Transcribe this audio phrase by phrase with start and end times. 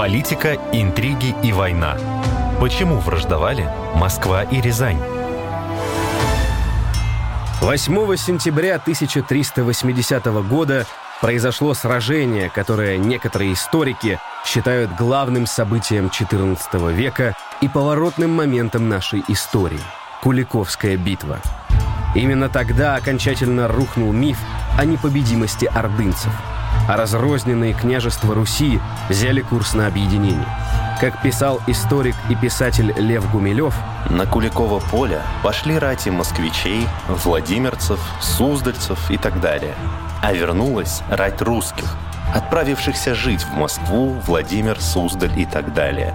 [0.00, 1.94] Политика, интриги и война.
[2.58, 4.96] Почему враждовали Москва и Рязань?
[7.60, 10.86] 8 сентября 1380 года
[11.20, 19.82] произошло сражение, которое некоторые историки считают главным событием XIV века и поворотным моментом нашей истории–
[20.22, 21.40] Куликовская битва.
[22.14, 24.38] Именно тогда окончательно рухнул миф
[24.78, 26.32] о непобедимости ордынцев,
[26.88, 30.46] а разрозненные княжества Руси взяли курс на объединение.
[31.00, 33.74] Как писал историк и писатель Лев Гумилев,
[34.10, 39.74] на Куликово поле пошли рати москвичей, владимирцев, суздальцев и так далее.
[40.22, 41.96] А вернулась рать русских,
[42.34, 46.14] отправившихся жить в Москву, Владимир, Суздаль и так далее.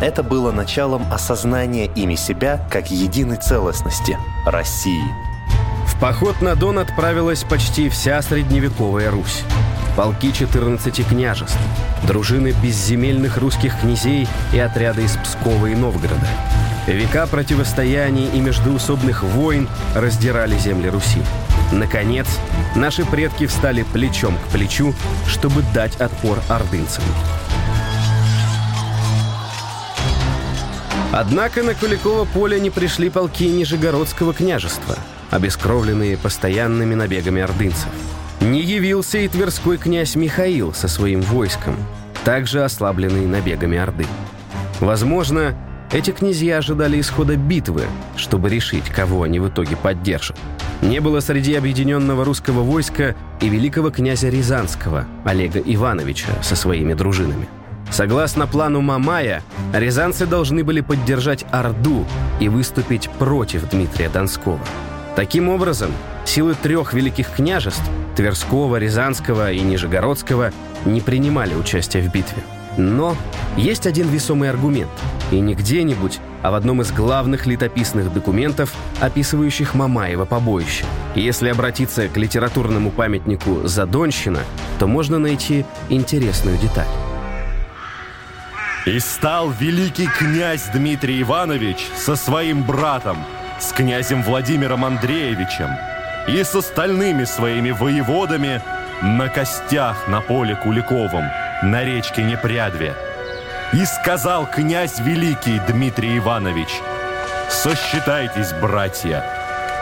[0.00, 5.31] Это было началом осознания ими себя как единой целостности– России.
[6.02, 9.44] Поход на Дон отправилась почти вся средневековая Русь.
[9.96, 11.56] Полки 14 княжеств,
[12.02, 16.26] дружины безземельных русских князей и отряды из Пскова и Новгорода.
[16.88, 21.22] Века противостояний и междуусобных войн раздирали земли Руси.
[21.70, 22.26] Наконец,
[22.74, 24.94] наши предки встали плечом к плечу,
[25.28, 27.04] чтобы дать отпор ордынцам.
[31.12, 34.96] Однако на Куликово поле не пришли полки Нижегородского княжества,
[35.32, 37.88] обескровленные постоянными набегами ордынцев.
[38.40, 41.76] Не явился и тверской князь Михаил со своим войском,
[42.24, 44.06] также ослабленный набегами Орды.
[44.80, 45.56] Возможно,
[45.92, 47.84] эти князья ожидали исхода битвы,
[48.16, 50.38] чтобы решить, кого они в итоге поддержат.
[50.80, 57.48] Не было среди объединенного русского войска и великого князя Рязанского, Олега Ивановича, со своими дружинами.
[57.90, 62.06] Согласно плану Мамая, рязанцы должны были поддержать Орду
[62.40, 64.60] и выступить против Дмитрия Донского.
[65.16, 65.92] Таким образом,
[66.24, 67.82] силы трех великих княжеств–
[68.16, 70.52] Тверского, Рязанского и Нижегородского–
[70.84, 72.42] не принимали участия в битве.
[72.78, 73.14] Но
[73.56, 74.90] есть один весомый аргумент,
[75.30, 80.84] и не где-нибудь, а в одном из главных летописных документов, описывающих Мамаева побоище.
[81.14, 84.40] Если обратиться к литературному памятнику «Задонщина»,
[84.78, 86.88] то можно найти интересную деталь.
[88.86, 93.18] «И стал великий князь Дмитрий Иванович со своим братом,
[93.62, 95.70] с князем Владимиром Андреевичем
[96.26, 98.60] и с остальными своими воеводами
[99.02, 101.24] на костях на поле Куликовом,
[101.62, 102.94] на речке Непрядве.
[103.72, 106.68] И сказал князь великий Дмитрий Иванович,
[107.48, 109.24] «Сосчитайтесь, братья,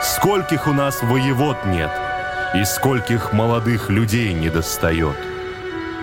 [0.03, 1.91] скольких у нас воевод нет,
[2.53, 5.17] и скольких молодых людей не достает».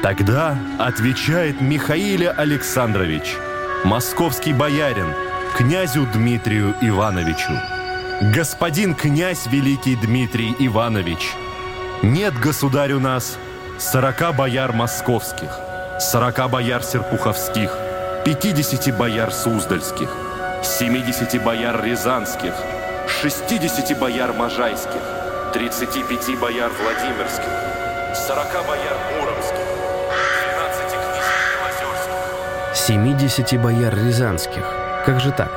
[0.02, 3.36] Тогда отвечает Михаил Александрович,
[3.84, 5.12] московский боярин,
[5.56, 7.52] князю Дмитрию Ивановичу.
[8.34, 11.34] «Господин князь великий Дмитрий Иванович,
[12.02, 13.38] нет, государь, у нас
[13.78, 15.58] сорока бояр московских,
[16.00, 17.76] сорока бояр серпуховских,
[18.24, 20.10] пятидесяти бояр суздальских,
[20.62, 22.54] семидесяти бояр рязанских,
[23.08, 25.02] шестидесяти бояр можайских,
[25.52, 27.52] тридцати пяти бояр владимирских,
[28.14, 29.68] сорока бояр муромских,
[32.74, 34.87] 70 бояр рязанских.
[35.08, 35.50] Как же так?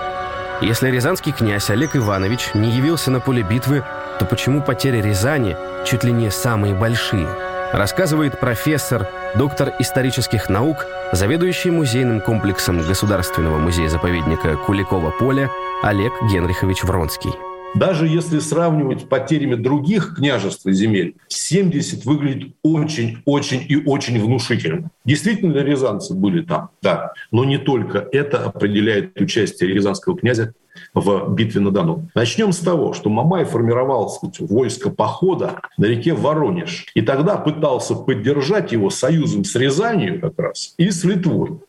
[0.61, 3.83] Если рязанский князь Олег Иванович не явился на поле битвы,
[4.17, 7.27] то почему потери Рязани чуть ли не самые большие?
[7.73, 15.49] Рассказывает профессор, доктор исторических наук, заведующий музейным комплексом Государственного музея-заповедника Куликова поля
[15.83, 17.50] Олег Генрихович Вронский.
[17.75, 24.91] Даже если сравнивать с потерями других княжеств и земель, 70 выглядит очень-очень и очень внушительно.
[25.05, 27.13] Действительно, рязанцы были там, да.
[27.31, 30.53] Но не только это определяет участие рязанского князя
[30.93, 32.09] в битве на Дону.
[32.15, 36.85] Начнем с того, что Мамай формировал сказать, войско похода на реке Воронеж.
[36.93, 41.59] И тогда пытался поддержать его союзом с Рязанью как раз и с Литвой.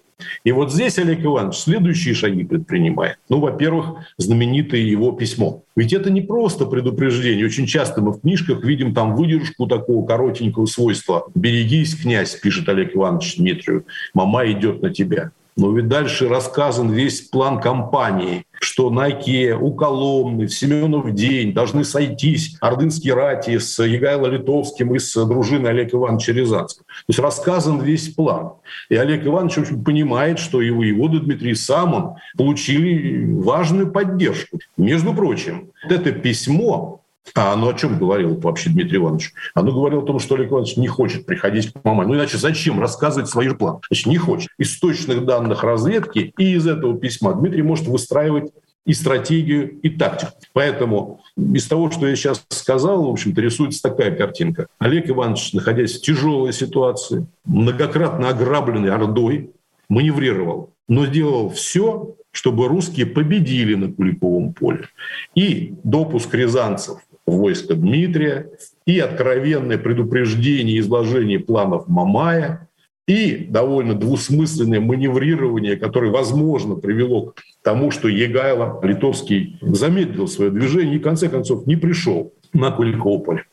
[0.45, 3.19] И вот здесь Олег Иванович следующие шаги предпринимает.
[3.29, 5.63] Ну, во-первых, знаменитое его письмо.
[5.77, 7.47] Ведь это не просто предупреждение.
[7.47, 11.27] Очень часто мы в книжках видим там выдержку такого коротенького свойства.
[11.35, 15.33] «Берегись, князь», пишет Олег Иванович Дмитрию, «мама идет на тебя».
[15.57, 21.53] Но ведь дальше рассказан весь план кампании, что на Оке, у Коломны, в Семенов день
[21.53, 26.85] должны сойтись ордынские рати с Егайло Литовским и с дружиной Олега Ивановича Рязанского.
[26.87, 28.53] То есть рассказан весь план.
[28.89, 34.59] И Олег Иванович в понимает, что и воевода Дмитрий сам он получили важную поддержку.
[34.77, 37.02] Между прочим, вот это письмо
[37.35, 39.33] а оно о чем говорило вообще Дмитрий Иванович?
[39.55, 42.09] Оно говорило о том, что Олег Иванович не хочет приходить к Мамаю.
[42.09, 43.81] Ну иначе зачем рассказывать свои же планы?
[43.89, 44.51] Значит, не хочет.
[44.59, 48.53] Из точных данных разведки и из этого письма Дмитрий может выстраивать
[48.85, 50.33] и стратегию, и тактику.
[50.53, 54.67] Поэтому из того, что я сейчас сказал, в общем-то, рисуется такая картинка.
[54.79, 59.53] Олег Иванович, находясь в тяжелой ситуации, многократно ограбленный Ордой,
[59.89, 64.89] маневрировал, но делал все, чтобы русские победили на Куликовом поле.
[65.35, 68.51] И допуск рязанцев в войско Дмитрия,
[68.87, 72.69] и откровенное предупреждение изложение планов Мамая,
[73.09, 80.97] и довольно двусмысленное маневрирование, которое, возможно, привело к тому, что Егайло Литовский замедлил свое движение
[80.97, 83.45] и, в конце концов, не пришел на Куликово поле.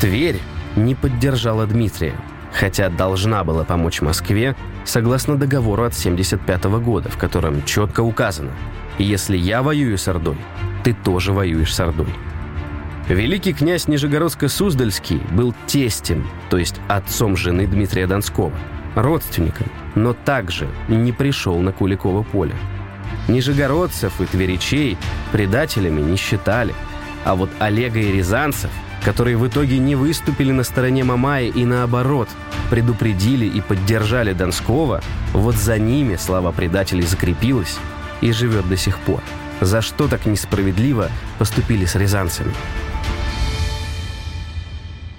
[0.00, 0.36] Тверь
[0.76, 2.14] не поддержала Дмитрия,
[2.52, 8.50] хотя должна была помочь Москве согласно договору от 1975 года, в котором четко указано
[8.98, 10.36] «Если я воюю с Ордой,
[10.82, 12.14] ты тоже воюешь с Ордой».
[13.08, 18.52] Великий князь Нижегородско-Суздальский был тестем, то есть отцом жены Дмитрия Донского,
[18.94, 22.54] родственником, но также не пришел на Куликово поле.
[23.28, 24.96] Нижегородцев и тверичей
[25.32, 26.74] предателями не считали,
[27.24, 28.70] а вот Олега и Рязанцев,
[29.04, 32.28] которые в итоге не выступили на стороне Мамая и наоборот,
[32.70, 35.02] предупредили и поддержали Донского,
[35.32, 37.78] вот за ними слава предателей закрепилась
[38.20, 39.22] и живет до сих пор.
[39.62, 42.52] За что так несправедливо поступили с рязанцами?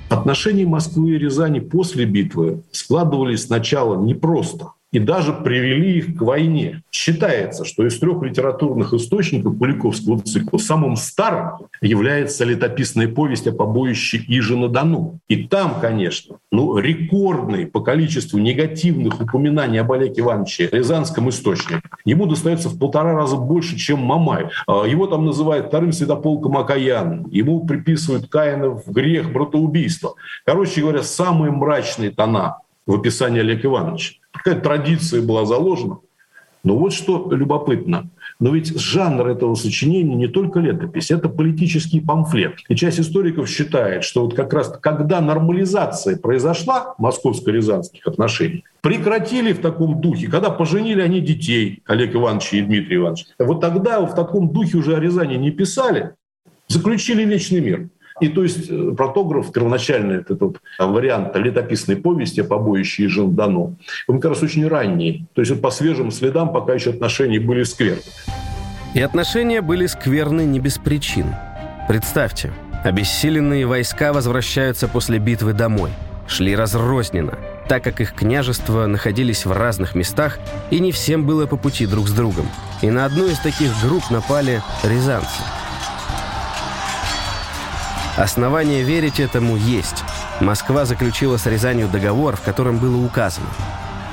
[0.09, 6.83] Отношения Москвы и Рязани после битвы складывались сначала непросто и даже привели их к войне.
[6.91, 14.23] Считается, что из трех литературных источников Куликовского цикла самым старым является летописная повесть о побоище
[14.27, 15.19] Ижи на Дону.
[15.27, 21.81] И там, конечно, ну, рекордный по количеству негативных упоминаний об Олеге Ивановиче Рязанском источнике.
[22.05, 24.49] Ему достается в полтора раза больше, чем Мамай.
[24.67, 27.25] А, его там называют вторым святополком Акаян.
[27.31, 30.13] Ему приписывают Каинов грех братоубийства.
[30.45, 34.22] Короче говоря, самые мрачные тона в описании Олега Ивановича.
[34.43, 35.99] Какая традиция была заложена.
[36.63, 38.09] Но вот что любопытно.
[38.39, 42.55] Но ведь жанр этого сочинения не только летопись, это политический памфлет.
[42.69, 49.59] И часть историков считает, что вот как раз когда нормализация произошла московско-рязанских отношений, прекратили в
[49.59, 54.49] таком духе, когда поженили они детей, Олег Иванович и Дмитрий Иванович, вот тогда в таком
[54.49, 56.15] духе уже о Рязани не писали,
[56.67, 57.89] заключили вечный мир.
[58.19, 63.75] И то есть э, протограф, первоначальный этот вот вариант летописной повести побоище Ежин Дано,
[64.07, 65.25] он как раз очень ранний.
[65.33, 68.01] То есть вот по свежим следам пока еще отношения были скверны.
[68.93, 71.25] И отношения были скверны не без причин.
[71.87, 75.89] Представьте, обессиленные войска возвращаются после битвы домой.
[76.27, 77.37] Шли разрозненно,
[77.67, 80.39] так как их княжества находились в разных местах,
[80.69, 82.45] и не всем было по пути друг с другом.
[82.81, 85.41] И на одну из таких групп напали рязанцы–
[88.15, 90.03] Основания верить этому есть.
[90.39, 93.47] Москва заключила с Рязанью договор, в котором было указано.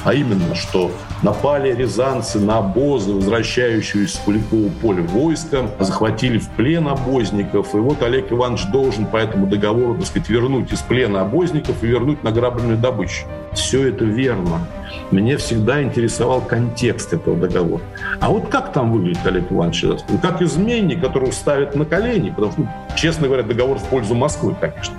[0.04, 0.90] А именно, что
[1.22, 7.74] напали рязанцы на обозы, возвращающиеся с Куликового поля войска, захватили в плен обозников.
[7.74, 11.86] И вот Олег Иванович должен по этому договору, так сказать, вернуть из плена обозников и
[11.86, 13.26] вернуть награбленную добычу.
[13.52, 14.66] Все это верно.
[15.10, 17.82] Меня всегда интересовал контекст этого договора.
[18.20, 22.52] А вот как там выглядит Олег Иванович ну, Как изменник, которого ставят на колени, потому
[22.52, 24.94] что, ну, честно говоря, договор в пользу Москвы, конечно.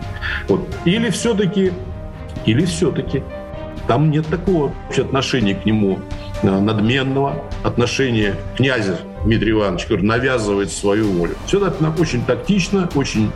[0.47, 0.67] Вот.
[0.85, 1.71] Или все-таки,
[2.45, 3.23] или все-таки
[3.87, 5.99] там нет такого вообще отношения к нему
[6.41, 11.35] э, надменного, отношения князя Дмитрия Ивановича, который навязывает свою волю.
[11.45, 13.31] Все это очень тактично, очень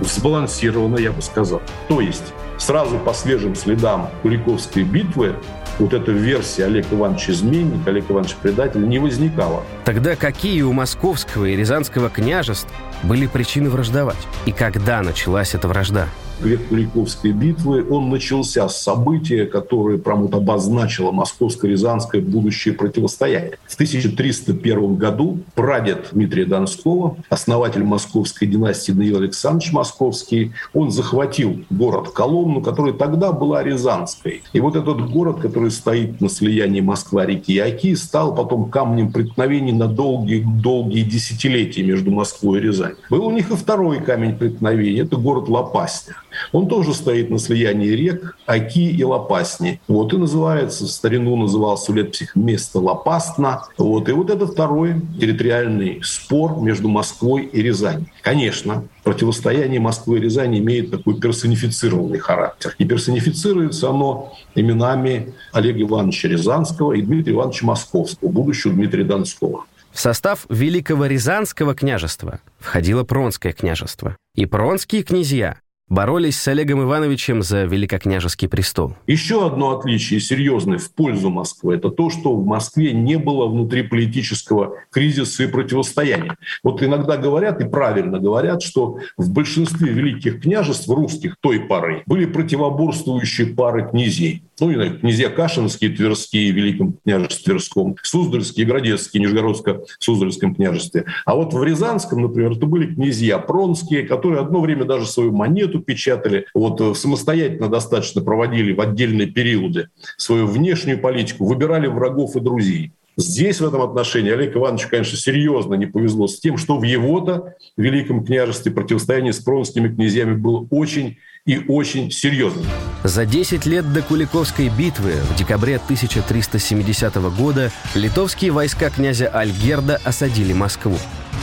[0.00, 1.62] сбалансировано, я бы сказал.
[1.88, 5.34] То есть сразу по свежим следам Куликовской битвы
[5.78, 9.64] вот эта версия Олег Иванович изменник, Олег Иванович предатель не возникала.
[9.84, 12.68] Тогда какие у московского и рязанского княжеств
[13.02, 14.18] были причины враждовать?
[14.44, 16.06] И когда началась эта вражда?
[16.42, 23.58] Век Куликовской битвы, он начался с события, которое прям вот обозначило московско-рязанское будущее противостояние.
[23.66, 32.10] В 1301 году прадед Дмитрия Донского, основатель московской династии Даниил Александрович Московский, он захватил город
[32.10, 34.42] Коломну, который тогда была Рязанской.
[34.52, 39.72] И вот этот город, который стоит на слиянии Москва-реки и Оки, стал потом камнем преткновений
[39.72, 42.96] на долгие-долгие десятилетия между Москвой и Рязанью.
[43.10, 46.16] Был у них и второй камень преткновения, это город Лопасня.
[46.52, 49.80] Он тоже стоит на слиянии рек Аки и Лопасни.
[49.88, 53.64] Вот и называется, в старину назывался летописях место Лопастна.
[53.78, 54.08] Вот.
[54.08, 58.06] И вот это второй территориальный спор между Москвой и Рязанью.
[58.22, 62.74] Конечно, противостояние Москвы и Рязани имеет такой персонифицированный характер.
[62.78, 69.64] И персонифицируется оно именами Олега Ивановича Рязанского и Дмитрия Ивановича Московского, будущего Дмитрия Донского.
[69.92, 74.16] В состав Великого Рязанского княжества входило Пронское княжество.
[74.36, 75.56] И пронские князья
[75.90, 78.94] боролись с Олегом Ивановичем за великокняжеский престол.
[79.06, 84.76] Еще одно отличие серьезное в пользу Москвы– это то, что в Москве не было внутриполитического
[84.90, 86.36] кризиса и противостояния.
[86.62, 92.24] Вот иногда говорят, и правильно говорят, что в большинстве великих княжеств русских той поры были
[92.24, 101.06] противоборствующие пары князей ну, знаю, князья Кашинские, Тверские, Великом княжестве Тверском, Суздальские, Градецкие, Нижегородско-Суздальском княжестве.
[101.24, 105.79] А вот в Рязанском, например, это были князья Пронские, которые одно время даже свою монету
[105.80, 112.40] печатали, вот э, самостоятельно достаточно проводили в отдельные периоды свою внешнюю политику, выбирали врагов и
[112.40, 112.92] друзей.
[113.16, 117.54] Здесь в этом отношении Олег Иванович, конечно, серьезно не повезло с тем, что в его-то
[117.76, 122.64] Великом княжестве противостояние с пронскими князьями было очень и очень серьезным.
[123.02, 130.52] За 10 лет до Куликовской битвы в декабре 1370 года литовские войска князя Альгерда осадили
[130.52, 130.96] Москву.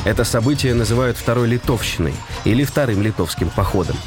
[0.06, 2.14] Это событие называют Второй Литовщиной
[2.46, 3.98] или Вторым Литовским походом.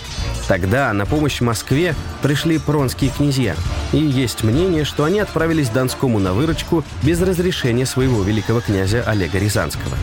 [0.51, 3.55] Тогда на помощь Москве пришли пронские князья.
[3.93, 9.39] И есть мнение, что они отправились Донскому на выручку без разрешения своего великого князя Олега
[9.39, 9.97] Рязанского.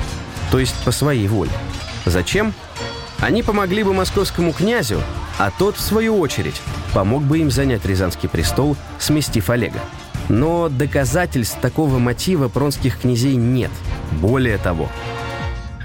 [0.49, 1.51] То есть по своей воле.
[2.05, 2.53] Зачем?
[3.19, 5.01] Они помогли бы московскому князю,
[5.37, 6.61] а тот, в свою очередь,
[6.93, 9.81] помог бы им занять Рязанский престол, сместив Олега.
[10.29, 13.71] Но доказательств такого мотива пронских князей нет.
[14.21, 14.87] Более того,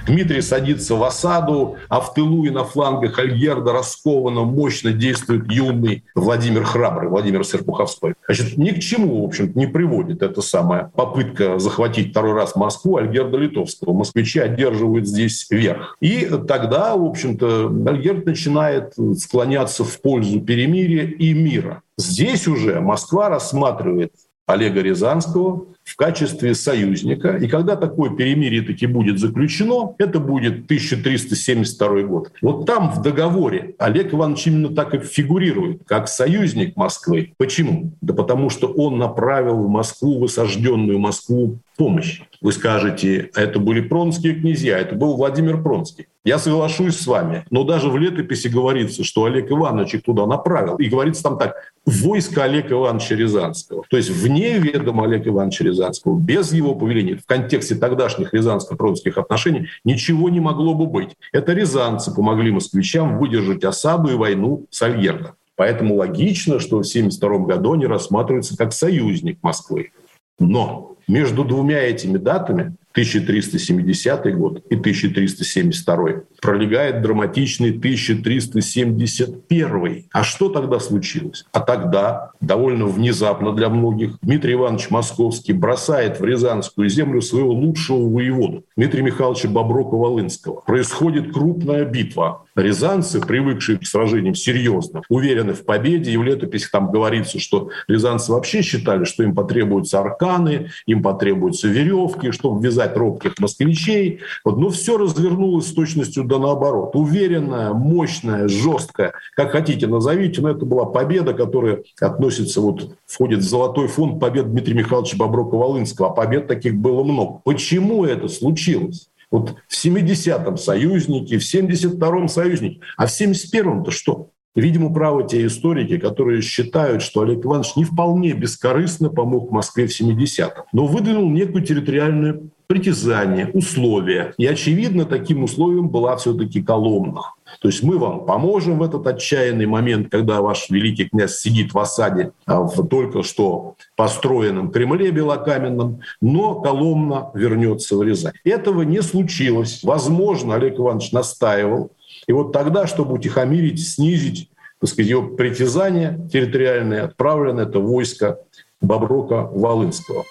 [0.06, 6.04] Дмитрий садится в осаду, а в тылу и на флангах Альгерда раскованно, мощно действует юный
[6.14, 8.14] Владимир Храбрый, Владимир Серпуховской.
[8.26, 12.96] Значит, ни к чему, в общем не приводит эта самая попытка захватить второй раз Москву
[12.96, 13.92] Альгерда Литовского.
[13.92, 15.96] Москвичи одерживают здесь верх.
[16.00, 21.82] И тогда, в общем-то, Альгерд начинает склоняться в пользу перемирия и мира.
[21.96, 24.12] Здесь уже Москва рассматривает
[24.52, 27.36] Олега Рязанского в качестве союзника.
[27.36, 32.32] И когда такое перемирие таки будет заключено, это будет 1372 год.
[32.40, 37.34] Вот там в договоре Олег Иванович именно так и фигурирует, как союзник Москвы.
[37.36, 37.92] Почему?
[38.00, 42.22] Да потому что он направил в Москву, в осажденную Москву, помощь.
[42.40, 46.06] Вы скажете, это были пронские князья, это был Владимир Пронский.
[46.24, 50.76] Я соглашусь с вами, но даже в летописи говорится, что Олег Иванович их туда направил.
[50.76, 53.82] И говорится там так, войско Олега Ивановича Рязанского.
[53.90, 59.66] То есть вне ведома Олега Ивановича Рязанского, без его повеления, в контексте тогдашних рязанско-пронских отношений,
[59.84, 61.16] ничего не могло бы быть.
[61.32, 65.32] Это рязанцы помогли москвичам выдержать осаду и войну с Альгердом.
[65.56, 69.90] Поэтому логично, что в 1972 году они рассматриваются как союзник Москвы.
[70.38, 80.04] Но между двумя этими датами 1370 год и 1372 пролегает драматичный 1371.
[80.12, 81.44] А что тогда случилось?
[81.52, 88.08] А тогда, довольно внезапно для многих, Дмитрий Иванович Московский бросает в Рязанскую землю своего лучшего
[88.08, 90.62] воеводу, Дмитрия Михайловича Боброка-Волынского.
[90.66, 92.44] Происходит крупная битва.
[92.54, 98.30] Рязанцы, привыкшие к сражениям серьезно, уверены в победе, и в летописи там говорится, что рязанцы
[98.30, 104.20] вообще считали, что им потребуются арканы, им потребуются веревки, чтобы ввязать робких москвичей.
[104.44, 106.94] Вот, но все развернулось с точностью да наоборот.
[106.94, 113.48] Уверенная, мощная, жесткая, как хотите назовите, но это была победа, которая относится, вот, входит в
[113.48, 116.08] золотой фонд побед Дмитрия Михайловича Боброка-Волынского.
[116.08, 117.40] А побед таких было много.
[117.44, 119.08] Почему это случилось?
[119.30, 124.28] Вот в 70-м союзники, в 72-м союзники, а в 71-м-то что?
[124.54, 129.98] Видимо, правы те историки, которые считают, что Олег Иванович не вполне бескорыстно помог Москве в
[129.98, 134.34] 70-м, но выдвинул некую территориальную притязание, условия.
[134.38, 137.34] И, очевидно, таким условием была все-таки Коломна.
[137.60, 141.78] То есть мы вам поможем в этот отчаянный момент, когда ваш великий князь сидит в
[141.78, 148.32] осаде а, в только что построенном Кремле белокаменном, но Коломна вернется в Рязань.
[148.44, 149.80] Этого не случилось.
[149.82, 151.90] Возможно, Олег Иванович настаивал.
[152.26, 154.48] И вот тогда, чтобы утихомирить, снизить
[154.82, 158.38] так сказать, его притязание территориальное, отправлено это войско
[158.80, 160.24] Боброка-Волынского.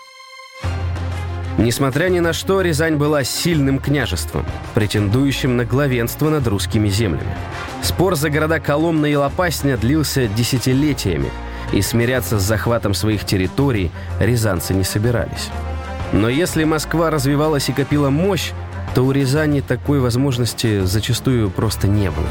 [1.57, 7.33] Несмотря ни на что, Рязань была сильным княжеством, претендующим на главенство над русскими землями.
[7.81, 11.29] Спор за города Коломна и Лопасня длился десятилетиями,
[11.71, 15.49] и смиряться с захватом своих территорий рязанцы не собирались.
[16.11, 18.51] Но если Москва развивалась и копила мощь,
[18.93, 22.27] то у Рязани такой возможности зачастую просто не было.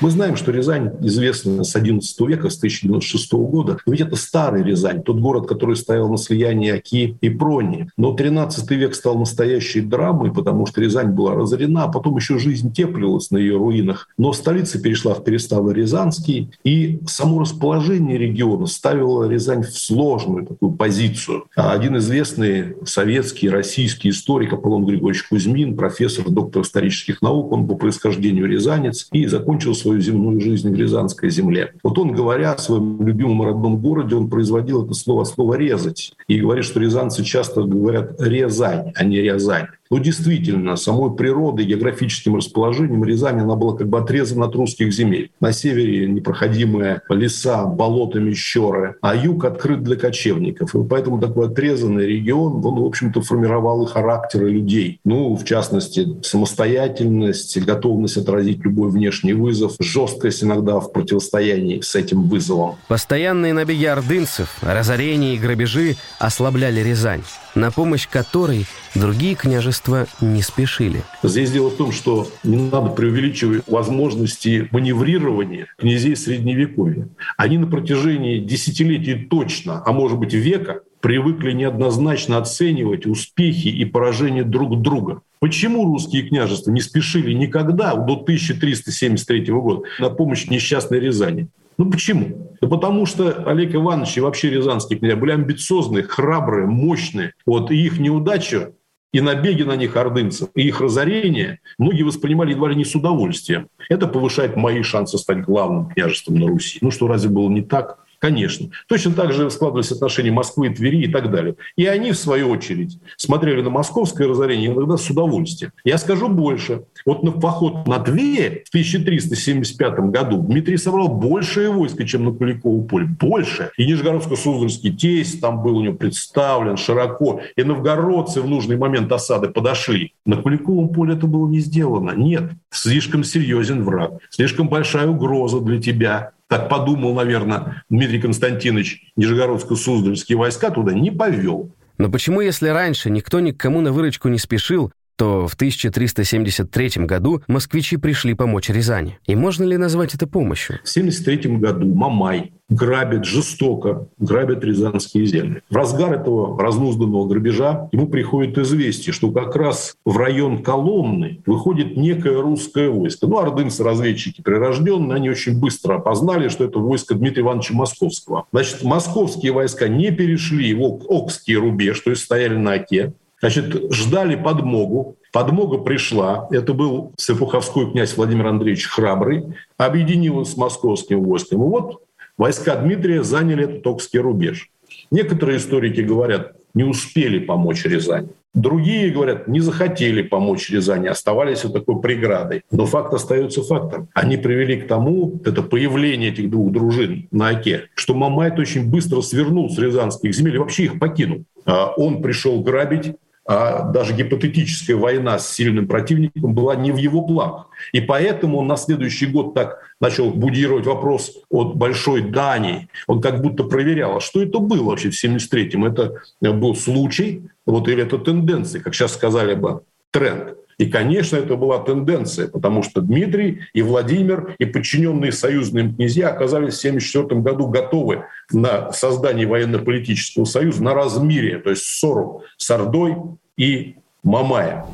[0.00, 3.78] Мы знаем, что Рязань известна с XI века, с 1096 года.
[3.84, 7.88] Но ведь это старый Рязань, тот город, который стоял на слиянии Оки и Прони.
[7.96, 12.72] Но 13 век стал настоящей драмой, потому что Рязань была разорена, а потом еще жизнь
[12.72, 14.08] теплилась на ее руинах.
[14.16, 21.46] Но столица перешла в Переставо-Рязанский, и само расположение региона ставило Рязань в сложную такую позицию.
[21.56, 27.74] А один известный советский, российский историк Аполлон Григорьевич Кузьмин, профессор, доктор исторических наук, он по
[27.74, 31.72] происхождению рязанец, и закончил свою свою земную жизнь в Рязанской земле.
[31.82, 36.12] Вот он, говоря о своем любимом родном городе, он производил это слово, слово «резать».
[36.28, 39.66] И говорит, что рязанцы часто говорят «резань», а не «рязань».
[39.90, 45.30] Ну, действительно, самой природой, географическим расположением Рязань, она была как бы отрезана от русских земель.
[45.40, 50.74] На севере непроходимые леса, болота, мещеры, а юг открыт для кочевников.
[50.74, 55.00] И поэтому такой отрезанный регион, он, в общем-то, формировал и характеры людей.
[55.04, 62.24] Ну, в частности, самостоятельность, готовность отразить любой внешний вызов, жесткость иногда в противостоянии с этим
[62.28, 62.76] вызовом.
[62.88, 67.22] Постоянные набеги ордынцев, разорения и грабежи ослабляли Рязань
[67.58, 71.02] на помощь которой другие княжества не спешили.
[71.22, 77.08] Здесь дело в том, что не надо преувеличивать возможности маневрирования князей Средневековья.
[77.36, 84.44] Они на протяжении десятилетий точно, а может быть века, привыкли неоднозначно оценивать успехи и поражения
[84.44, 85.22] друг друга.
[85.40, 91.48] Почему русские княжества не спешили никогда до 1373 года на помощь несчастной Рязани?
[91.78, 92.54] Ну почему?
[92.60, 97.32] Да потому что Олег Иванович и вообще рязанские князья были амбициозные, храбрые, мощные.
[97.46, 98.72] Вот, и их неудача
[99.14, 103.68] и набеги на них ордынцев, и их разорение многие воспринимали едва ли не с удовольствием.
[103.88, 106.80] Это повышает мои шансы стать главным княжеством на Руси.
[106.82, 108.04] Ну что, разве было не так?
[108.18, 108.70] Конечно.
[108.88, 111.54] Точно так же складывались отношения Москвы, Твери и так далее.
[111.76, 115.72] И они, в свою очередь, смотрели на московское разорение иногда с удовольствием.
[115.84, 116.82] Я скажу больше.
[117.06, 122.82] Вот на поход на Тверь в 1375 году Дмитрий собрал большее войско, чем на Куликово
[122.82, 123.06] поле.
[123.06, 123.70] Больше.
[123.76, 127.40] И Нижегородско-Суздальский тесть там был у него представлен широко.
[127.54, 130.14] И новгородцы в нужный момент осады подошли.
[130.26, 132.12] На Куликовом поле это было не сделано.
[132.16, 132.50] Нет.
[132.70, 134.14] Слишком серьезен враг.
[134.30, 141.70] Слишком большая угроза для тебя так подумал, наверное, Дмитрий Константинович, Нижегородско-Суздальские войска туда не повел.
[141.98, 147.04] Но почему, если раньше никто ни к кому на выручку не спешил, то в 1373
[147.04, 149.18] году москвичи пришли помочь Рязани.
[149.26, 150.78] И можно ли назвать это помощью?
[150.84, 155.62] В 73 году Мамай грабит жестоко, грабит рязанские земли.
[155.70, 161.96] В разгар этого разнузданного грабежа ему приходит известие, что как раз в район Коломны выходит
[161.96, 163.26] некое русское войско.
[163.26, 168.44] Ну, ордынцы-разведчики прирожденные, они очень быстро опознали, что это войско Дмитрия Ивановича Московского.
[168.52, 174.34] Значит, московские войска не перешли в Окский рубеж, то есть стояли на Оке, Значит, ждали
[174.34, 175.16] подмогу.
[175.32, 176.48] Подмога пришла.
[176.50, 179.44] Это был Серпуховской князь Владимир Андреевич Храбрый.
[179.76, 181.62] Объединился с московским войском.
[181.62, 182.02] И вот
[182.36, 184.70] войска Дмитрия заняли этот Окский рубеж.
[185.10, 188.28] Некоторые историки говорят, не успели помочь Рязани.
[188.54, 192.62] Другие говорят, не захотели помочь Рязани, оставались вот такой преградой.
[192.70, 194.08] Но факт остается фактом.
[194.14, 199.20] Они привели к тому, это появление этих двух дружин на Оке, что Мамайт очень быстро
[199.20, 201.44] свернул с рязанских земель и вообще их покинул.
[201.66, 203.14] А он пришел грабить,
[203.48, 207.68] а даже гипотетическая война с сильным противником была не в его планах.
[207.92, 212.90] И поэтому он на следующий год так начал будировать вопрос от большой Дании.
[213.06, 215.86] Он как будто проверял, а что это было вообще в 73-м?
[215.86, 219.80] Это был случай вот, или это тенденция, как сейчас сказали бы,
[220.10, 220.58] тренд.
[220.78, 226.76] И, конечно, это была тенденция, потому что Дмитрий и Владимир и подчиненные союзным князья оказались
[226.76, 233.16] в 1974 году готовы на создание военно-политического союза, на размире, то есть ссору с Ордой
[233.56, 234.86] и Мамая.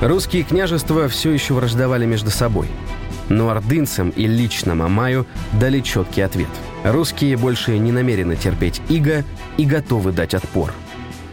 [0.00, 2.66] Русские княжества все еще враждовали между собой.
[3.28, 5.26] Но ордынцам и лично Мамаю
[5.60, 6.48] дали четкий ответ.
[6.84, 9.24] Русские больше не намерены терпеть иго
[9.58, 10.72] и готовы дать отпор.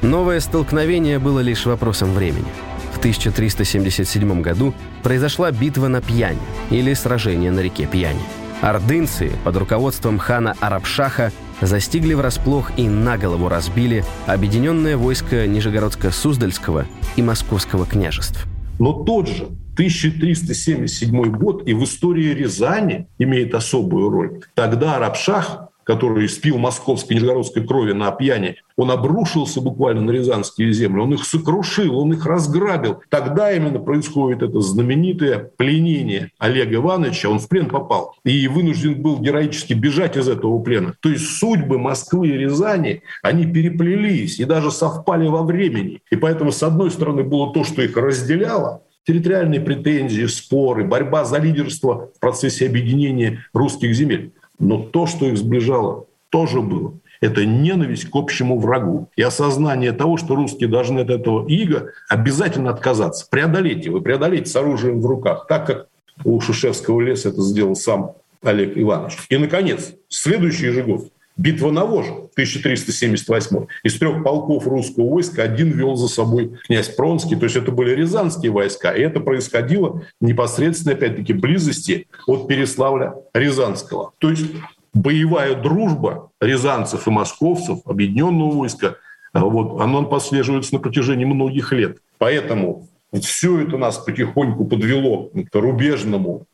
[0.01, 2.47] Новое столкновение было лишь вопросом времени–
[2.99, 8.19] 1377 году произошла битва на Пьяне, или сражение на реке Пьяне.
[8.61, 11.31] Ордынцы под руководством хана Арабшаха
[11.61, 16.85] застигли врасплох и наголову разбили объединенное войско Нижегородско-Суздальского
[17.15, 18.47] и Московского княжеств.
[18.79, 24.41] Но тот же 1377 год и в истории Рязани имеет особую роль.
[24.53, 31.01] Тогда Арабшах который спил московской нижегородской крови на пьяне, он обрушился буквально на рязанские земли,
[31.01, 32.99] он их сокрушил, он их разграбил.
[33.09, 39.17] Тогда именно происходит это знаменитое пленение Олега Ивановича, он в плен попал и вынужден был
[39.17, 40.93] героически бежать из этого плена.
[40.99, 46.03] То есть судьбы Москвы и Рязани, они переплелись и даже совпали во времени.
[46.11, 51.39] И поэтому, с одной стороны, было то, что их разделяло, территориальные претензии, споры, борьба за
[51.39, 54.33] лидерство в процессе объединения русских земель.
[54.59, 56.93] Но то, что их сближало, тоже было.
[57.21, 62.69] Это ненависть к общему врагу и осознание того, что русские должны от этого ига обязательно
[62.69, 65.87] отказаться, преодолеть его, преодолеть с оружием в руках, так как
[66.23, 69.17] у Шушевского леса это сделал сам Олег Иванович.
[69.29, 73.67] И, наконец, следующий же год, Битва на Воже, 1378.
[73.83, 77.37] Из трех полков русского войска один вел за собой князь Пронский.
[77.37, 78.91] То есть это были рязанские войска.
[78.91, 84.11] И это происходило непосредственно, опять-таки, близости от Переславля Рязанского.
[84.17, 84.47] То есть
[84.93, 88.97] боевая дружба рязанцев и московцев, объединенного войска,
[89.33, 91.99] вот, оно прослеживается на протяжении многих лет.
[92.17, 96.47] Поэтому все это нас потихоньку подвело к рубежному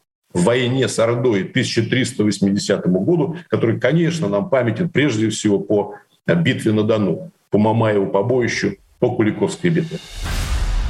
[0.44, 5.96] войне с Ордой 1380 году, который, конечно, нам памятен прежде всего по
[6.28, 10.00] битве на Дону, по Мамаеву побоищу, по Куликовской битве.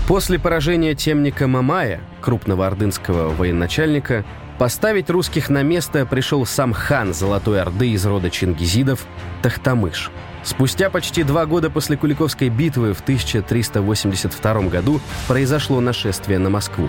[0.08, 4.24] После поражения темника Мамая, крупного ордынского военачальника,
[4.60, 9.06] поставить русских на место пришел сам хан Золотой Орды из рода чингизидов
[9.42, 10.12] Тахтамыш.
[10.44, 16.88] Спустя почти два года после Куликовской битвы в 1382 году произошло нашествие на Москву.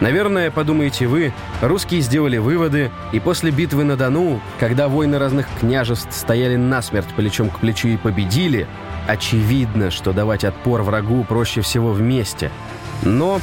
[0.00, 1.32] Наверное, подумаете вы,
[1.62, 7.48] русские сделали выводы, и после битвы на Дону, когда войны разных княжеств стояли насмерть плечом
[7.48, 8.66] к плечу и победили,
[9.08, 12.50] очевидно, что давать отпор врагу проще всего вместе.
[13.02, 13.40] Но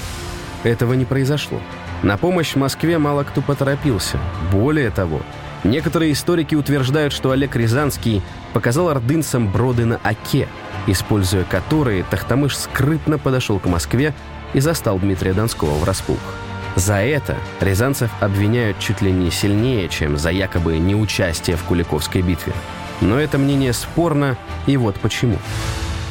[0.63, 1.60] этого не произошло.
[2.04, 4.20] На помощь Москве мало кто поторопился.
[4.52, 5.22] Более того,
[5.63, 8.22] некоторые историки утверждают, что Олег Рязанский
[8.54, 10.48] показал ордынцам броды на Оке,
[10.86, 14.13] используя которые Тахтамыш скрытно подошел к Москве
[14.54, 16.20] и застал Дмитрия Донского врасплох.
[16.76, 22.54] За это рязанцев обвиняют чуть ли не сильнее, чем за якобы неучастие в Куликовской битве.
[23.00, 25.38] Но это мнение спорно, и вот почему.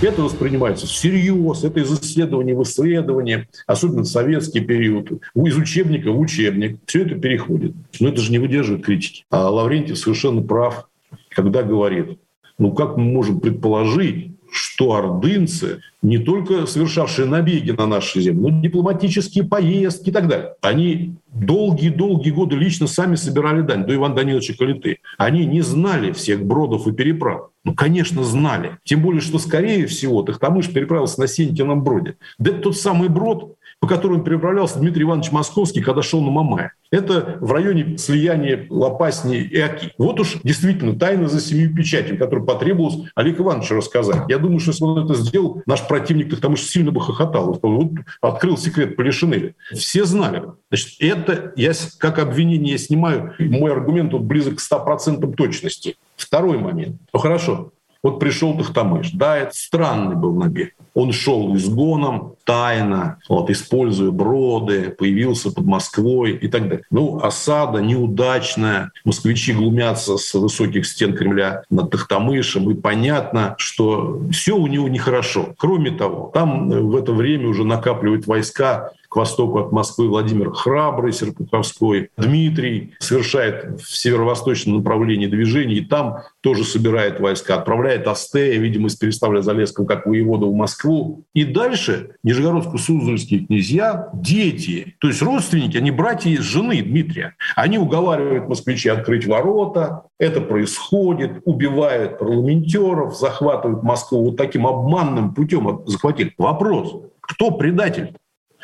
[0.02, 6.20] Это воспринимается всерьез, это из исследования в исследование, особенно в советский период, из учебника в
[6.20, 6.78] учебник.
[6.86, 7.74] Все это переходит.
[7.98, 9.24] Но это же не выдерживает критики.
[9.30, 10.88] А Лаврентьев совершенно прав,
[11.30, 12.18] когда говорит,
[12.58, 18.60] ну как мы можем предположить, что ордынцы, не только совершавшие набеги на наши земли, но
[18.60, 24.54] дипломатические поездки и так далее, они долгие-долгие годы лично сами собирали дань, до Ивана Даниловича
[24.54, 24.98] Калиты.
[25.16, 27.48] Они не знали всех бродов и переправ.
[27.64, 28.78] Ну, конечно, знали.
[28.84, 32.16] Тем более, что, скорее всего, Тахтамыш переправился на Сенькином броде.
[32.38, 36.70] Да это тот самый брод, по которому переправлялся Дмитрий Иванович Московский, когда шел на Мамай.
[36.92, 39.90] Это в районе слияния Лопасни и Оки.
[39.98, 44.22] Вот уж действительно тайна за семью печатями, которую потребовалось Олег Ивановичу рассказать.
[44.28, 47.58] Я думаю, что если он это сделал, наш противник потому что сильно бы хохотал.
[47.60, 47.90] Вот
[48.20, 49.56] открыл секрет Полишинеля.
[49.72, 50.44] Все знали.
[50.70, 53.34] Значит, это я как обвинение снимаю.
[53.40, 55.96] Мой аргумент вот близок к 100% точности.
[56.14, 57.00] Второй момент.
[57.12, 59.12] Ну хорошо, вот пришел Тахтамыш.
[59.12, 60.74] Да, это странный был набег.
[60.94, 66.84] Он шел изгоном, тайно, вот, используя броды, появился под Москвой и так далее.
[66.90, 68.92] Ну, осада неудачная.
[69.04, 72.70] Москвичи глумятся с высоких стен Кремля над Тахтамышем.
[72.70, 75.54] И понятно, что все у него нехорошо.
[75.56, 81.12] Кроме того, там в это время уже накапливают войска к востоку от Москвы Владимир Храбрый,
[81.12, 88.88] Серпуховской, Дмитрий совершает в северо-восточном направлении движение, и там тоже собирает войска, отправляет Астея, видимо,
[88.88, 91.24] из Переставля-Залесского, как воевода в Москву.
[91.34, 97.36] И дальше Нижегородско-Суздальские князья, дети, то есть родственники, они братья жены Дмитрия.
[97.56, 105.82] Они уговаривают москвичей открыть ворота, это происходит, убивают парламентеров, захватывают Москву вот таким обманным путем
[105.86, 106.32] захватили.
[106.38, 108.16] Вопрос, кто предатель?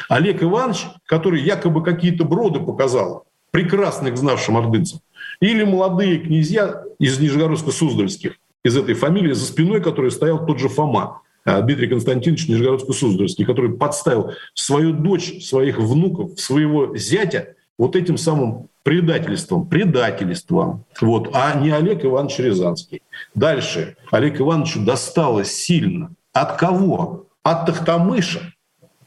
[0.09, 5.01] Олег Иванович, который якобы какие-то броды показал, прекрасных знавшим ордынцам,
[5.41, 11.23] или молодые князья из Нижегородско-Суздальских, из этой фамилии, за спиной которой стоял тот же Фома,
[11.45, 19.69] Дмитрий Константинович Нижегородско-Суздальский, который подставил свою дочь, своих внуков, своего зятя вот этим самым предательством,
[19.69, 23.03] предательством, вот, а не Олег Иванович Рязанский.
[23.35, 23.97] Дальше.
[24.11, 26.13] Олег Ивановичу досталось сильно.
[26.33, 27.27] От кого?
[27.43, 28.53] От Тахтамыша,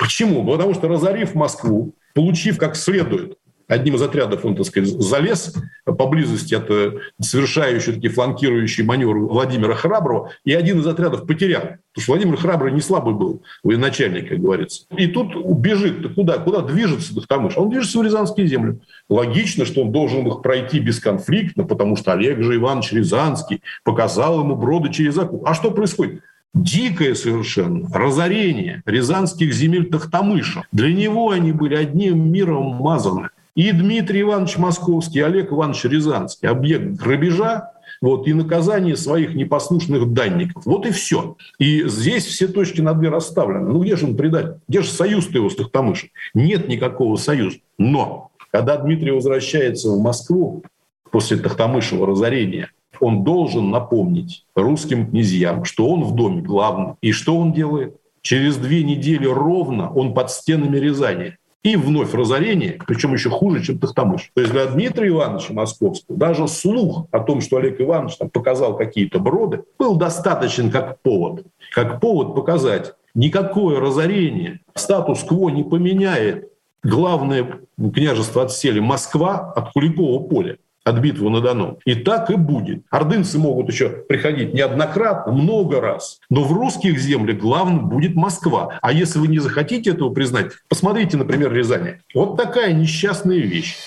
[0.01, 0.43] Почему?
[0.43, 3.37] Потому что разорив Москву, получив как следует
[3.71, 5.55] одним из отрядов он, так сказать, залез
[5.85, 11.61] поблизости от э, совершающего такие фланкирующие маневры Владимира Храброго, и один из отрядов потерял.
[11.61, 14.85] Потому что Владимир Храбрый не слабый был, военачальник, как говорится.
[14.97, 16.37] И тут бежит, куда?
[16.37, 17.57] Куда движется Тахтамыш?
[17.57, 18.79] Он движется в Рязанские земли.
[19.09, 24.55] Логично, что он должен их пройти бесконфликтно, потому что Олег же Иванович Рязанский показал ему
[24.55, 25.43] броды через Аку.
[25.45, 26.21] А что происходит?
[26.53, 30.65] дикое совершенно разорение рязанских земель Тахтамыша.
[30.73, 33.29] Для него они были одним миром мазаны.
[33.55, 36.47] И Дмитрий Иванович Московский, и Олег Иванович Рязанский.
[36.47, 40.65] Объект грабежа вот, и наказание своих непослушных данников.
[40.65, 41.37] Вот и все.
[41.59, 43.69] И здесь все точки над «и» расставлены.
[43.71, 44.57] Ну где же он предать?
[44.67, 46.09] Где же союз-то его с Тахтамышем?
[46.33, 47.57] Нет никакого союза.
[47.77, 50.63] Но когда Дмитрий возвращается в Москву
[51.11, 56.93] после Тахтамышева разорения– он должен напомнить русским князьям, что он в доме главный.
[57.01, 57.97] И что он делает?
[58.21, 63.77] Через две недели ровно он под стенами Рязани и вновь разорение, причем еще хуже, чем
[63.77, 64.31] Тахтамыш.
[64.33, 68.75] То есть для Дмитрия Ивановича Московского даже слух о том, что Олег Иванович там показал
[68.75, 71.45] какие-то броды, был достаточен как повод.
[71.73, 76.49] Как повод показать, никакое разорение статус-кво не поменяет
[76.83, 81.79] главное княжество отсели Москва от Куликового поля от битвы на Дону.
[81.85, 82.83] И так и будет.
[82.89, 86.19] Ордынцы могут еще приходить неоднократно, много раз.
[86.29, 88.79] Но в русских землях главным будет Москва.
[88.81, 92.01] А если вы не захотите этого признать, посмотрите, например, Рязани.
[92.13, 93.77] Вот такая несчастная вещь.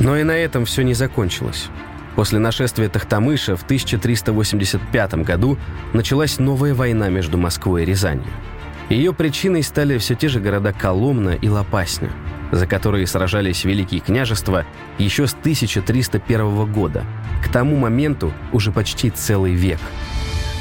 [0.00, 1.68] Но и на этом все не закончилось.
[2.14, 5.58] После нашествия Тахтамыша в 1385 году
[5.92, 8.24] началась новая война между Москвой и Рязанью.
[8.88, 12.10] Ее причиной стали все те же города Коломна и Лопасня–
[12.52, 14.64] за которые сражались великие княжества
[14.98, 17.04] еще с 1301 года.
[17.44, 19.78] К тому моменту уже почти целый век.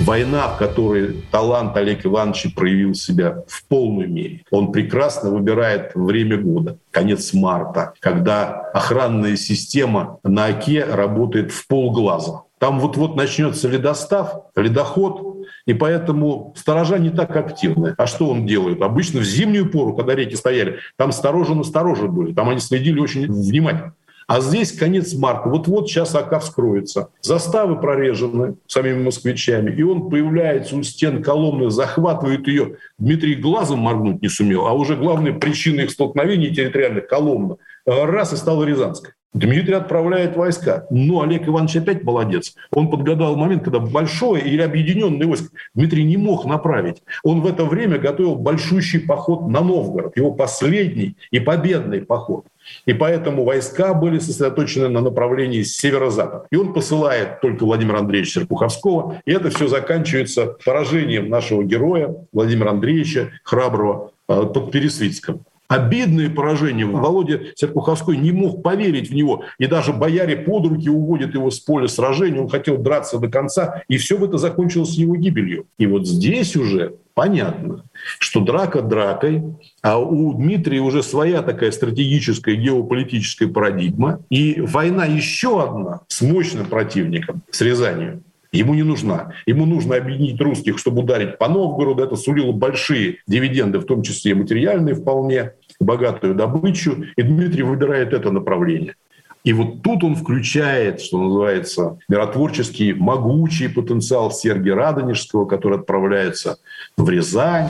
[0.01, 4.43] Война, в которой талант Олега Ивановича проявил себя в полной мере.
[4.51, 12.41] Он прекрасно выбирает время года, конец марта, когда охранная система на Оке работает в полглаза.
[12.57, 15.34] Там вот-вот начнется ледостав, ледоход,
[15.65, 17.95] и поэтому сторожа не так активны.
[17.97, 18.81] А что он делает?
[18.81, 23.93] Обычно в зимнюю пору, когда реки стояли, там сторожа-насторожа были, там они следили очень внимательно.
[24.27, 25.49] А здесь конец марта.
[25.49, 27.09] Вот-вот сейчас Ака вскроется.
[27.21, 29.71] Заставы прорежены самими москвичами.
[29.75, 32.77] И он появляется у стен Коломны, захватывает ее.
[32.97, 34.65] Дмитрий глазом моргнуть не сумел.
[34.65, 37.57] А уже главная причина их столкновений территориальных Коломна.
[37.85, 39.13] Раз и стала Рязанская.
[39.35, 40.87] Дмитрий отправляет войска.
[40.89, 42.55] Но Олег Иванович опять молодец.
[42.71, 47.03] Он подгадал момент, когда большое или объединенное войско Дмитрий не мог направить.
[47.21, 52.45] Он в это время готовил большущий поход на Новгород, его последний и победный поход.
[52.85, 56.47] И поэтому войска были сосредоточены на направлении северо-запад.
[56.49, 62.71] И он посылает только Владимира Андреевича Серпуховского, и это все заканчивается поражением нашего героя Владимира
[62.71, 66.85] Андреевича, храброго, э, под Пересвицком обидное поражение.
[66.85, 69.43] Володя Серпуховской не мог поверить в него.
[69.57, 72.41] И даже бояре под руки уводят его с поля сражения.
[72.41, 73.83] Он хотел драться до конца.
[73.87, 75.65] И все это закончилось его гибелью.
[75.77, 77.85] И вот здесь уже понятно,
[78.19, 79.41] что драка дракой,
[79.81, 84.19] а у Дмитрия уже своя такая стратегическая геополитическая парадигма.
[84.29, 88.21] И война еще одна с мощным противником, с Рязанью.
[88.55, 89.33] Ему не нужна.
[89.45, 92.03] Ему нужно объединить русских, чтобы ударить по Новгороду.
[92.03, 97.05] Это сулило большие дивиденды, в том числе и материальные вполне, богатую добычу.
[97.15, 98.95] И Дмитрий выбирает это направление.
[99.43, 106.57] И вот тут он включает, что называется, миротворческий, могучий потенциал Сергия Радонежского, который отправляется
[106.97, 107.69] в Рязань.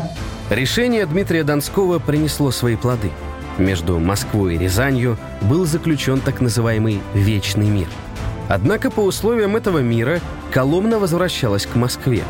[0.50, 3.12] Решение Дмитрия Донского принесло свои плоды.
[3.58, 7.88] Между Москвой и Рязанью был заключен так называемый «Вечный мир».
[8.48, 10.20] Однако по условиям этого мира
[10.52, 12.24] Коломна возвращалась к Москве.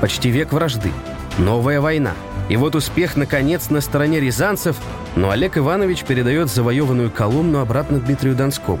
[0.00, 0.92] Почти век вражды.
[1.38, 2.12] Новая война.
[2.48, 4.76] И вот успех, наконец, на стороне рязанцев,
[5.14, 8.80] но Олег Иванович передает завоеванную Коломну обратно Дмитрию Донскому.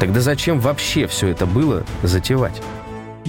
[0.00, 2.60] Тогда зачем вообще все это было затевать?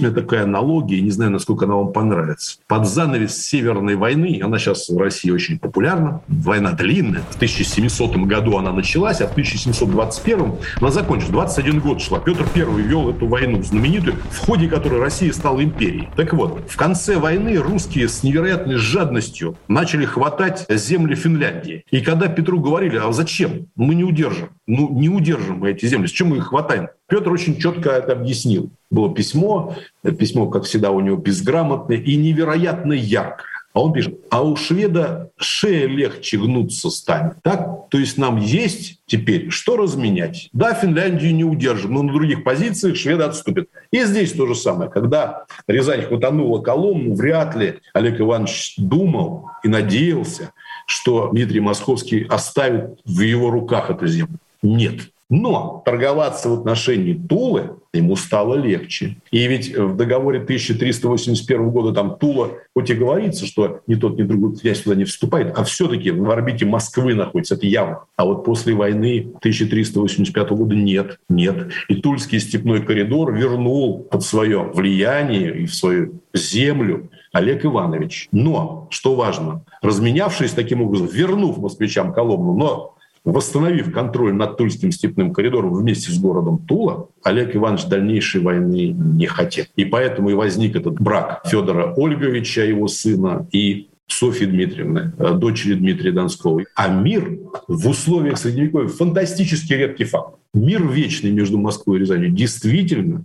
[0.00, 2.58] Меня такая аналогия, не знаю, насколько она вам понравится.
[2.66, 8.56] Под занавес Северной войны, она сейчас в России очень популярна, война длинная, в 1700 году
[8.56, 11.30] она началась, а в 1721 она закончилась.
[11.30, 12.18] 21 год шла.
[12.20, 16.08] Петр I вел эту войну знаменитую, в ходе которой Россия стала империей.
[16.16, 21.84] Так вот, в конце войны русские с невероятной жадностью начали хватать земли Финляндии.
[21.90, 23.66] И когда Петру говорили, а зачем?
[23.76, 24.50] Мы не удержим.
[24.66, 26.06] Ну, не удержим мы эти земли.
[26.06, 26.88] С чем мы их хватаем?
[27.08, 28.70] Петр очень четко это объяснил.
[28.90, 29.74] Было письмо,
[30.18, 33.46] письмо, как всегда, у него безграмотное и невероятно яркое.
[33.74, 37.34] А он пишет, а у шведа шея легче гнуться станет.
[37.42, 37.88] Так?
[37.90, 40.48] То есть нам есть теперь что разменять.
[40.52, 43.68] Да, Финляндию не удержим, но на других позициях шведы отступят.
[43.92, 44.90] И здесь то же самое.
[44.90, 50.52] Когда Рязань хватанула Коломну, вряд ли Олег Иванович думал и надеялся,
[50.86, 54.38] что Дмитрий Московский оставит в его руках эту землю.
[54.62, 55.10] Нет.
[55.30, 59.16] Но торговаться в отношении Тулы ему стало легче.
[59.30, 64.22] И ведь в договоре 1381 года там Тула, хоть и говорится, что ни тот, ни
[64.22, 68.04] другой князь туда не вступает, а все-таки в орбите Москвы находится, это явно.
[68.16, 71.72] А вот после войны 1385 года нет, нет.
[71.88, 78.28] И Тульский степной коридор вернул под свое влияние и в свою землю Олег Иванович.
[78.32, 82.94] Но, что важно, разменявшись таким образом, вернув москвичам Коломну, но
[83.28, 89.26] Восстановив контроль над Тульским степным коридором вместе с городом Тула, Олег Иванович дальнейшей войны не
[89.26, 89.66] хотел.
[89.76, 95.74] И поэтому и возник этот брак Федора Ольговича, его сына, и Софьи Дмитриевны, э, дочери
[95.74, 96.64] Дмитрия Донского.
[96.74, 97.38] А мир
[97.68, 100.36] в условиях Средневековья фантастически редкий факт.
[100.54, 103.24] Мир вечный между Москвой и Рязанью действительно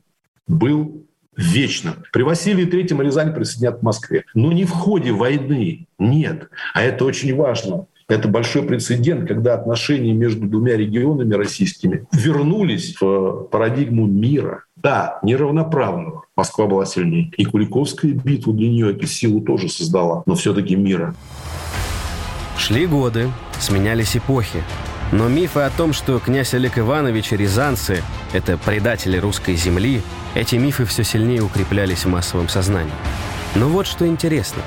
[0.50, 1.06] был
[1.38, 1.96] вечно.
[2.12, 4.26] При Василии Третьем Рязань присоединят к Москве.
[4.34, 6.50] Но не в ходе войны, нет.
[6.74, 7.88] А это очень важно.
[8.08, 14.66] Это большой прецедент, когда отношения между двумя регионами российскими вернулись в парадигму мира.
[14.76, 16.24] Да, неравноправного.
[16.36, 17.32] Москва была сильнее.
[17.38, 21.16] И Куликовская битва для нее эту силу тоже создала, но все-таки мира.
[22.58, 24.64] Шли годы, сменялись эпохи.
[25.12, 28.02] Но мифы о том, что князь Олег Иванович и рязанцы–
[28.34, 30.02] это предатели русской земли,
[30.34, 32.94] эти мифы все сильнее укреплялись в массовом сознании.
[33.56, 34.64] Но вот что интересно.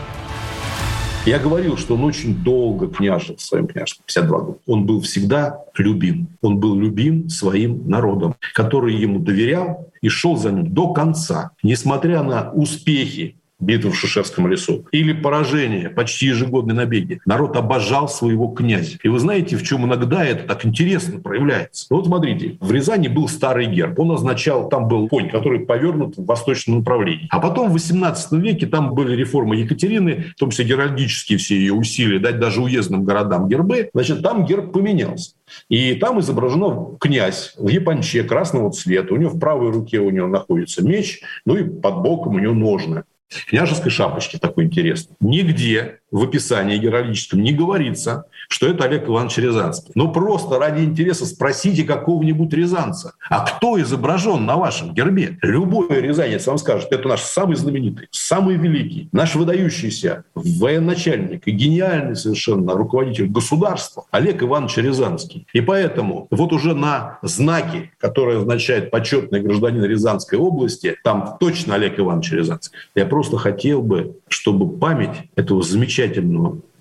[1.26, 4.58] Я говорил, что он очень долго княжил в своем княжестве, 52 года.
[4.64, 6.28] Он был всегда любим.
[6.40, 11.50] Он был любим своим народом, который ему доверял и шел за ним до конца.
[11.64, 17.20] Несмотря на успехи битвы в Шишевском лесу, или поражение, почти ежегодные набеги.
[17.24, 18.98] Народ обожал своего князя.
[19.02, 21.86] И вы знаете, в чем иногда это так интересно проявляется?
[21.90, 23.98] Вот смотрите, в Рязани был старый герб.
[23.98, 27.28] Он означал, там был конь, который повернут в восточном направлении.
[27.30, 31.72] А потом в 18 веке там были реформы Екатерины, в том числе геральдические все ее
[31.72, 33.90] усилия, дать даже уездным городам гербы.
[33.94, 35.32] Значит, там герб поменялся.
[35.68, 39.14] И там изображено князь в японче красного цвета.
[39.14, 42.54] У него в правой руке у него находится меч, ну и под боком у него
[42.54, 43.04] ножны
[43.48, 45.16] княжеской шапочки такой интересный.
[45.20, 49.92] Нигде в описании героическом не говорится, что это Олег Иванович Рязанский.
[49.94, 53.12] Но просто ради интереса спросите какого-нибудь рязанца.
[53.28, 55.38] А кто изображен на вашем гербе?
[55.42, 62.16] Любой рязанец вам скажет, это наш самый знаменитый, самый великий, наш выдающийся военачальник и гениальный
[62.16, 65.46] совершенно руководитель государства Олег Иванович Рязанский.
[65.52, 72.00] И поэтому вот уже на знаке, который означает почетный гражданин Рязанской области, там точно Олег
[72.00, 72.78] Иванович Рязанский.
[72.94, 76.05] Я просто хотел бы, чтобы память этого замечательного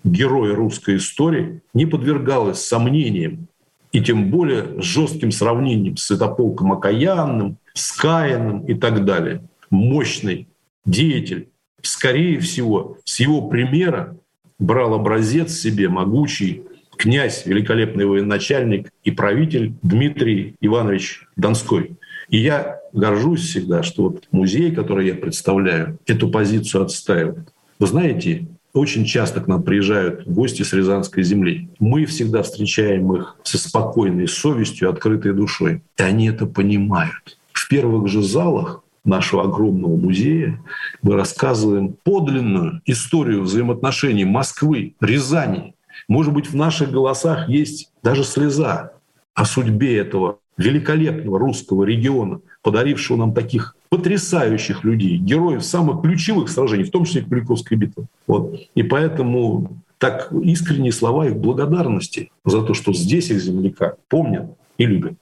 [0.03, 3.47] героя русской истории не подвергалась сомнениям
[3.91, 9.41] и тем более жестким сравнением с Святополком Окаянным, с Каином и так далее.
[9.69, 10.47] Мощный
[10.85, 11.49] деятель,
[11.81, 14.17] скорее всего, с его примера
[14.59, 16.63] брал образец себе могучий
[16.97, 21.97] князь, великолепный военачальник и правитель Дмитрий Иванович Донской.
[22.29, 27.53] И я горжусь всегда, что вот музей, который я представляю, эту позицию отстаивает.
[27.79, 31.69] Вы знаете, очень часто к нам приезжают гости с Рязанской земли.
[31.79, 35.81] Мы всегда встречаем их со спокойной совестью, открытой душой.
[35.97, 37.37] И они это понимают.
[37.53, 40.61] В первых же залах нашего огромного музея
[41.01, 45.73] мы рассказываем подлинную историю взаимоотношений Москвы, Рязани.
[46.09, 48.91] Может быть, в наших голосах есть даже слеза
[49.33, 56.83] о судьбе этого великолепного русского региона, подарившего нам таких потрясающих людей, героев самых ключевых сражений,
[56.83, 58.05] в том числе и Куликовской битвы.
[58.27, 58.55] Вот.
[58.73, 64.85] И поэтому так искренние слова их благодарности за то, что здесь их земляка помнят и
[64.85, 65.13] любят.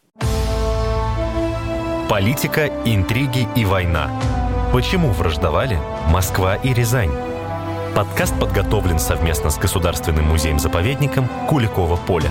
[2.10, 4.12] Политика, интриги и война.
[4.72, 5.78] Почему враждовали
[6.12, 7.12] Москва и Рязань?
[7.96, 12.30] Подкаст подготовлен совместно с Государственным музеем-заповедником Куликово поле.